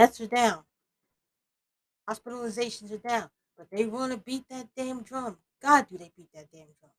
[0.00, 0.62] Deaths are down.
[2.08, 3.28] Hospitalizations are down.
[3.58, 5.36] But they want to beat that damn drum.
[5.60, 6.92] God, do they beat that damn drum.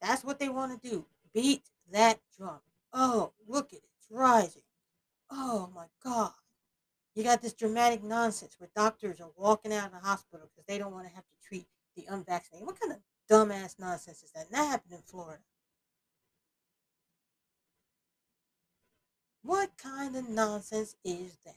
[0.00, 1.06] That's what they want to do.
[1.32, 1.62] Beat
[1.92, 2.58] that drum.
[2.92, 3.84] Oh, look at it.
[3.96, 4.62] It's rising.
[5.30, 6.32] Oh my God.
[7.14, 10.78] You got this dramatic nonsense where doctors are walking out of the hospital because they
[10.78, 12.66] don't want to have to treat the unvaccinated.
[12.66, 12.98] What kind of
[13.30, 14.46] dumbass nonsense is that?
[14.46, 15.42] And that happened in Florida.
[19.42, 21.54] What kind of nonsense is that?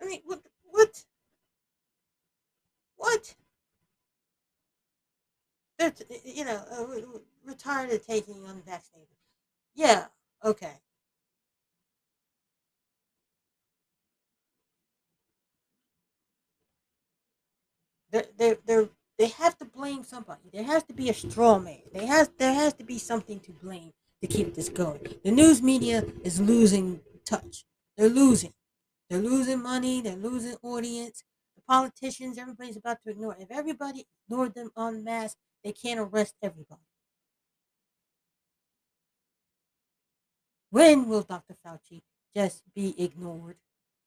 [0.00, 0.42] I mean, what?
[0.64, 1.04] What?
[2.96, 3.34] What?
[5.78, 5.92] They're,
[6.24, 6.84] you know, uh,
[7.46, 7.54] we're
[7.92, 9.08] of taking unvaccinated.
[9.74, 10.06] Yeah,
[10.44, 10.80] okay.
[18.10, 20.50] They're, they're, they're, they have to blame somebody.
[20.52, 21.82] There has to be a straw man.
[21.92, 25.00] There has, there has to be something to blame to keep this going.
[25.24, 27.64] The news media is losing touch.
[27.96, 28.52] They're losing.
[29.08, 30.00] They're losing money.
[30.00, 31.22] They're losing audience.
[31.56, 33.36] The politicians, everybody's about to ignore.
[33.38, 36.80] If everybody ignored them en masse, they can't arrest everybody.
[40.70, 41.56] When will Dr.
[41.64, 42.02] Fauci
[42.34, 43.56] just be ignored?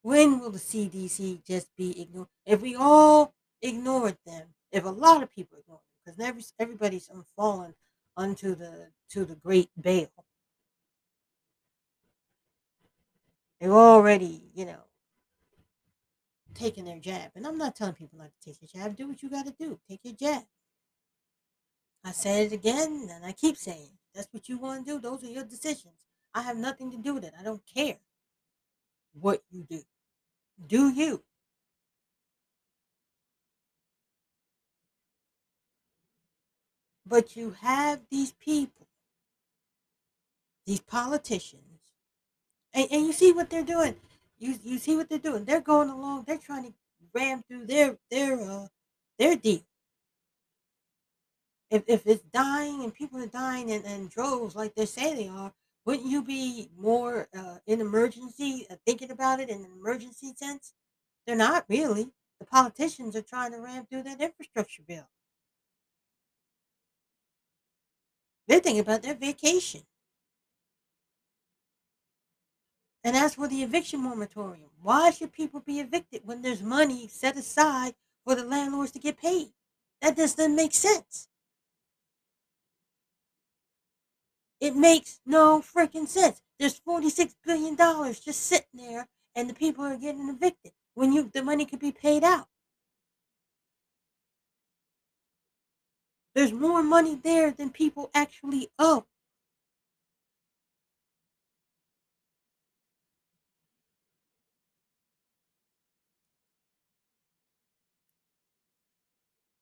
[0.04, 2.28] When will the CDC just be ignored?
[2.46, 7.10] If we all ignored them, if a lot of people ignored them, because every, everybody's
[7.10, 7.74] um, fallen
[8.18, 10.08] unto the to the great Baal.
[13.60, 14.84] They've already, you know,
[16.56, 17.32] taken their jab.
[17.36, 18.96] And I'm not telling people not to take your jab.
[18.96, 19.80] Do what you got to do.
[19.88, 20.44] Take your jab.
[22.04, 24.16] I said it again, and I keep saying, it.
[24.16, 25.00] that's what you want to do.
[25.00, 25.94] Those are your decisions.
[26.34, 27.34] I have nothing to do with it.
[27.40, 27.98] I don't care
[29.14, 29.82] what you do.
[30.68, 31.24] Do you?
[37.12, 38.88] But you have these people,
[40.66, 41.82] these politicians,
[42.74, 43.98] and, and you see what they're doing.
[44.40, 45.44] You you see what they're doing.
[45.44, 46.24] They're going along.
[46.26, 46.74] They're trying to
[47.14, 48.68] ram through their their uh
[49.20, 49.66] their deal.
[51.70, 55.28] If if it's dying and people are dying in, in droves like they say they
[55.28, 55.52] are,
[55.86, 60.72] wouldn't you be more uh, in emergency uh, thinking about it in an emergency sense?
[61.28, 62.08] They're not really.
[62.40, 65.10] The politicians are trying to ram through that infrastructure bill.
[68.52, 69.84] They're thinking about their vacation.
[73.02, 77.38] And as for the eviction moratorium, why should people be evicted when there's money set
[77.38, 77.96] aside
[78.26, 79.54] for the landlords to get paid?
[80.02, 81.30] That doesn't make sense.
[84.60, 86.42] It makes no freaking sense.
[86.60, 91.42] There's $46 billion just sitting there and the people are getting evicted when you the
[91.42, 92.50] money could be paid out.
[96.36, 99.06] There's more money there than people actually owe.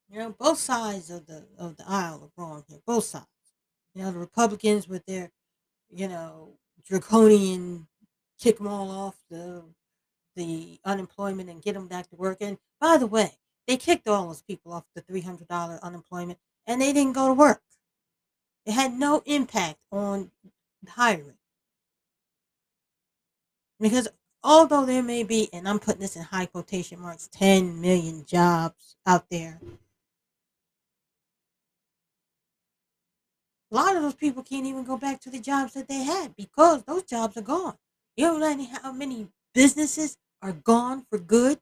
[0.09, 2.79] You know, both sides of the of the aisle are wrong here.
[2.85, 3.27] Both sides.
[3.93, 5.31] You know, the Republicans with their,
[5.89, 7.87] you know, draconian
[8.39, 9.63] kick them all off the
[10.35, 12.37] the unemployment and get them back to work.
[12.41, 13.33] And by the way,
[13.67, 17.27] they kicked all those people off the three hundred dollar unemployment, and they didn't go
[17.27, 17.61] to work.
[18.65, 20.31] It had no impact on
[20.87, 21.37] hiring
[23.79, 24.07] because
[24.43, 28.95] although there may be, and I'm putting this in high quotation marks, ten million jobs
[29.05, 29.59] out there
[33.71, 36.35] A lot of those people can't even go back to the jobs that they had
[36.35, 37.75] because those jobs are gone.
[38.15, 41.59] You know how many businesses are gone for good?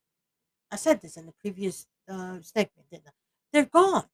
[0.71, 3.11] I said this in the previous uh, segment, didn't I?
[3.51, 4.05] They're gone.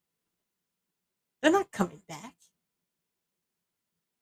[1.43, 2.35] They're not coming back.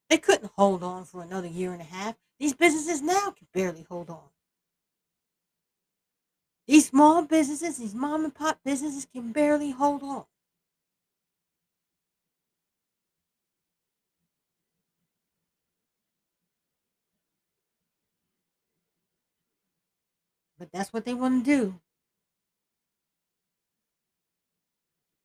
[0.10, 2.16] They couldn't hold on for another year and a half.
[2.40, 4.24] These businesses now can barely hold on.
[6.68, 10.26] These small businesses, these mom and pop businesses can barely hold on.
[20.58, 21.80] But that's what they want to do.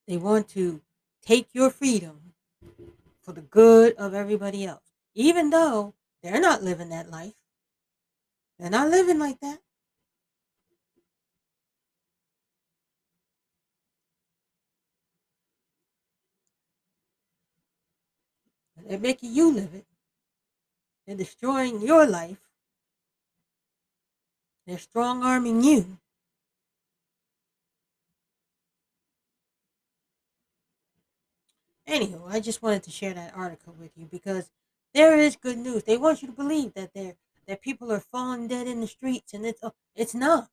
[0.07, 0.83] They want to
[1.27, 2.33] take your freedom
[3.21, 7.35] for the good of everybody else, even though they're not living that life.
[8.59, 9.59] They're not living like that.
[18.89, 19.85] They're making you live it.
[21.07, 22.39] They're destroying your life.
[24.67, 25.99] They're strong arming you.
[31.89, 34.51] Anywho, I just wanted to share that article with you because
[34.93, 35.85] there is good news.
[35.85, 37.15] They want you to believe that there
[37.47, 39.63] that people are falling dead in the streets, and it's
[39.95, 40.49] it's not.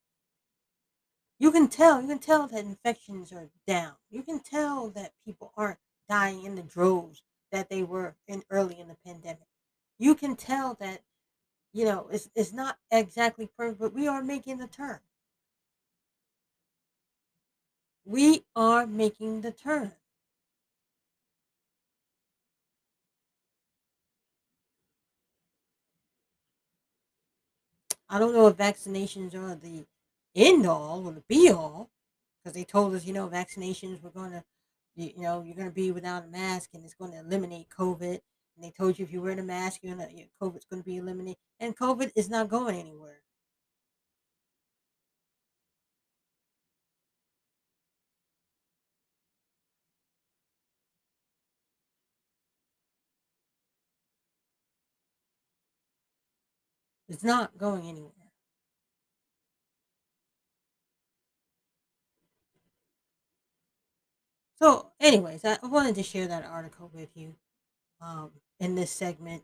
[1.40, 2.02] You can tell.
[2.02, 3.94] You can tell that infections are down.
[4.12, 8.80] You can tell that people aren't dying in the droves that they were in early
[8.80, 9.48] in the pandemic.
[9.98, 11.02] You can tell that
[11.74, 15.00] you know it's it's not exactly perfect, but we are making the turn.
[18.06, 19.94] We are making the turn.
[28.10, 29.86] I don't know if vaccinations are the
[30.36, 31.90] end all or the be all
[32.44, 34.44] because they told us, you know, vaccinations were going to,
[34.96, 38.20] you know, you're going to be without a mask and it's going to eliminate COVID.
[38.56, 40.10] And they told you if you wear a mask, you're gonna,
[40.42, 41.38] COVID's going to be eliminated.
[41.60, 43.23] And COVID is not going anywhere.
[57.10, 58.12] It's not going anywhere.
[64.60, 67.36] So, anyways, I wanted to share that article with you
[68.02, 69.44] um, in this segment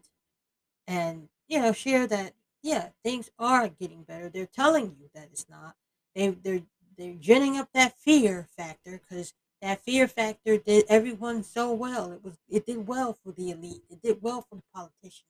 [0.88, 2.34] and you know share that
[2.64, 4.30] yeah things are getting better.
[4.30, 5.76] They're telling you that it's not.
[6.16, 6.64] They they're
[6.97, 12.12] they're ginning up that fear factor because that fear factor did everyone so well.
[12.12, 13.84] It was it did well for the elite.
[13.89, 15.26] It did well for the politicians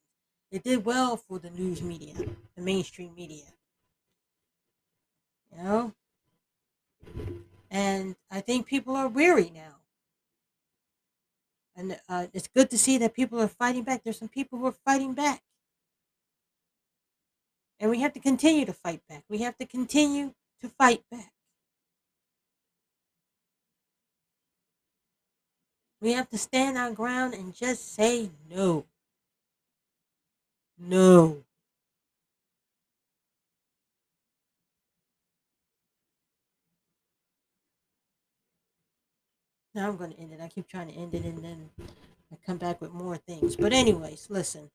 [0.52, 2.14] it did well for the news media
[2.56, 3.46] the mainstream media
[5.52, 5.94] you know
[7.72, 9.76] and i think people are weary now
[11.76, 14.66] and uh, it's good to see that people are fighting back there's some people who
[14.68, 15.44] are fighting back
[17.80, 19.26] And we have to continue to fight back.
[19.28, 21.34] We have to continue to fight back.
[26.02, 28.89] We have to stand our ground and just say no.
[30.80, 31.44] No.
[39.76, 40.42] Now I'm going to end it.
[40.42, 41.70] I keep trying to end it and then
[42.32, 43.56] I come back with more things.
[43.56, 44.72] But, anyways, listen.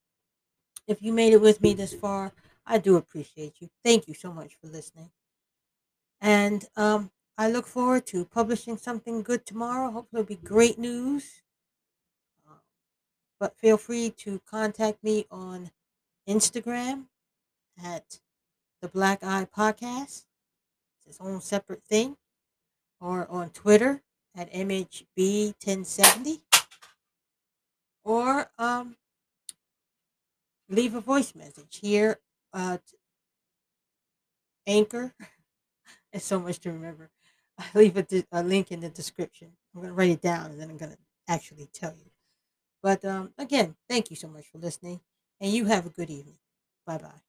[0.87, 2.33] If you made it with me this far,
[2.67, 3.71] I do appreciate you.
[3.85, 5.11] Thank you so much for listening.
[6.21, 9.91] And um, I look forward to publishing something good tomorrow.
[9.91, 11.43] Hopefully, it'll be great news.
[13.41, 15.71] But feel free to contact me on
[16.29, 17.07] Instagram
[17.83, 18.21] at
[18.81, 20.25] the Black Iye Podcast.
[20.99, 22.17] It's its own separate thing.
[23.01, 24.03] Or on Twitter
[24.37, 26.41] at MHB1070.
[28.05, 28.97] Or um,
[30.69, 32.19] leave a voice message here
[32.55, 32.83] at
[34.67, 35.15] Anchor.
[36.13, 37.11] It's so much to remember.
[37.59, 39.49] I leave a, a link in the description.
[39.75, 42.11] I'm going to write it down and then I'm going to actually tell you.
[42.85, 45.01] But um, again, thank you so much for listening.
[45.41, 46.39] And you have a good evening.
[46.87, 47.23] Bye bye.